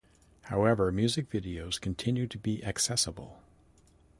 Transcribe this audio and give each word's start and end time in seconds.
However, 0.45 0.91
music 0.91 1.29
videos 1.29 1.79
continue 1.79 2.25
to 2.25 2.37
be 2.39 2.63
accessible. 2.63 3.39